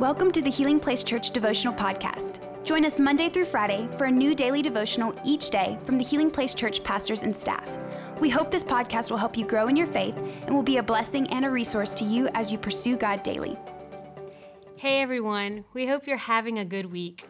[0.00, 2.40] Welcome to the Healing Place Church Devotional Podcast.
[2.64, 6.32] Join us Monday through Friday for a new daily devotional each day from the Healing
[6.32, 7.68] Place Church pastors and staff.
[8.18, 10.82] We hope this podcast will help you grow in your faith and will be a
[10.82, 13.56] blessing and a resource to you as you pursue God daily.
[14.76, 17.22] Hey everyone, we hope you're having a good week.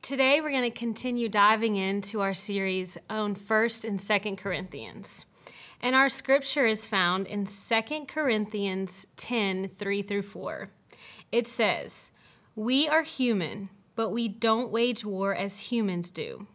[0.00, 5.26] Today we're going to continue diving into our series on 1st and 2nd Corinthians.
[5.80, 10.70] And our scripture is found in 2 Corinthians 10 3 through 4.
[11.32, 12.10] It says,
[12.54, 16.46] We are human, but we don't wage war as humans do.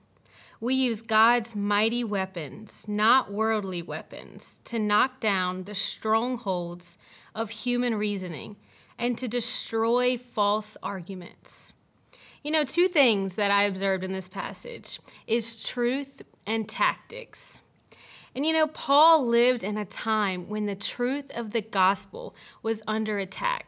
[0.60, 6.98] We use God's mighty weapons, not worldly weapons, to knock down the strongholds
[7.36, 8.56] of human reasoning
[8.98, 11.74] and to destroy false arguments.
[12.44, 17.62] You know, two things that I observed in this passage is truth and tactics.
[18.36, 22.84] And you know, Paul lived in a time when the truth of the gospel was
[22.88, 23.68] under attack.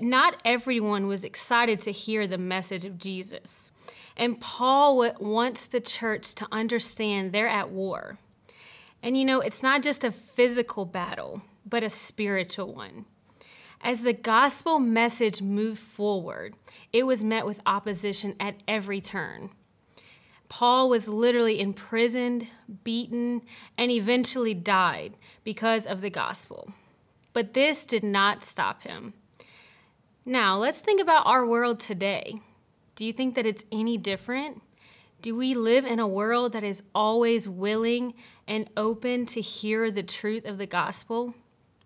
[0.00, 3.72] Not everyone was excited to hear the message of Jesus.
[4.16, 8.18] And Paul wants the church to understand they're at war.
[9.02, 13.04] And you know, it's not just a physical battle, but a spiritual one.
[13.80, 16.54] As the gospel message moved forward,
[16.92, 19.50] it was met with opposition at every turn.
[20.48, 22.48] Paul was literally imprisoned,
[22.82, 23.42] beaten,
[23.76, 25.14] and eventually died
[25.44, 26.72] because of the gospel.
[27.32, 29.12] But this did not stop him.
[30.28, 32.34] Now, let's think about our world today.
[32.96, 34.60] Do you think that it's any different?
[35.22, 38.12] Do we live in a world that is always willing
[38.46, 41.34] and open to hear the truth of the gospel?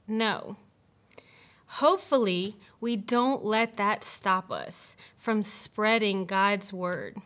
[0.09, 0.57] No.
[1.67, 7.19] Hopefully, we don't let that stop us from spreading God's word.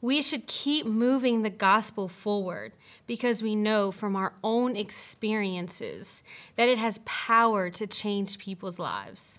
[0.00, 2.72] We should keep moving the gospel forward
[3.06, 6.24] because we know from our own experiences
[6.56, 9.38] that it has power to change people's lives.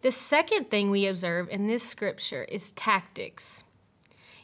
[0.00, 3.64] The second thing we observe in this scripture is tactics.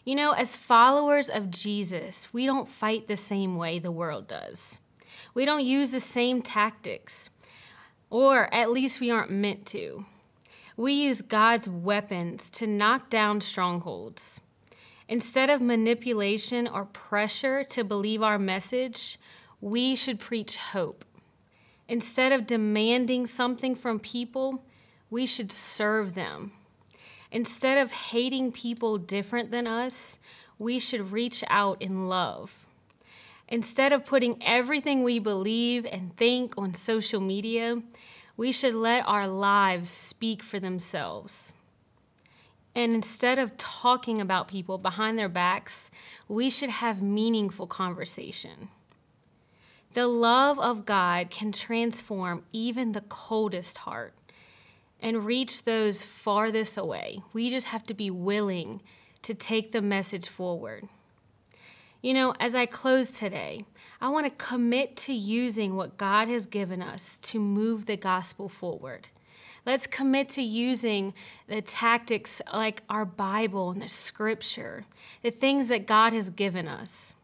[0.04, 4.80] You know, as followers of Jesus, we don't fight the same way the world does.
[5.32, 7.30] We don't use the same tactics,
[8.10, 10.04] or at least we aren't meant to.
[10.76, 14.40] We use God's weapons to knock down strongholds.
[15.08, 19.18] Instead of manipulation or pressure to believe our message,
[19.60, 21.04] we should preach hope.
[21.88, 24.64] Instead of demanding something from people,
[25.14, 26.50] we should serve them.
[27.30, 30.18] Instead of hating people different than us,
[30.58, 32.66] we should reach out in love.
[33.46, 37.80] Instead of putting everything we believe and think on social media,
[38.36, 41.54] we should let our lives speak for themselves.
[42.74, 45.92] And instead of talking about people behind their backs,
[46.26, 48.68] we should have meaningful conversation.
[49.92, 54.14] The love of God can transform even the coldest heart
[55.04, 57.20] and reach those farthest away.
[57.34, 58.80] We just have to be willing
[59.20, 60.88] to take the message forward.
[62.00, 63.66] You know, as I close today,
[64.00, 68.48] I want to commit to using what God has given us to move the gospel
[68.48, 69.10] forward.
[69.66, 71.12] Let's commit to using
[71.48, 74.86] the tactics like our Bible and the scripture,
[75.22, 77.14] the things that God has given us.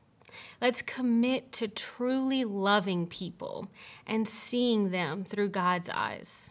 [0.61, 3.71] Let's commit to truly loving people
[4.07, 6.51] and seeing them through God's eyes.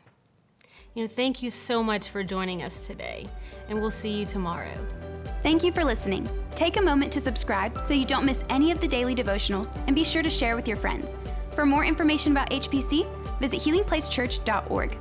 [0.96, 3.26] You know, thank you so much for joining us today,
[3.68, 4.74] and we'll see you tomorrow.
[5.44, 6.28] Thank you for listening.
[6.56, 9.96] Take a moment to subscribe so you don't miss any of the daily devotionals and
[9.96, 11.14] be sure to share with your friends.
[11.54, 13.08] For more information about HPC,
[13.40, 14.98] visit healingplacechurch.org.